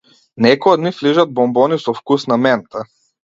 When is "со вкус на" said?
1.83-2.41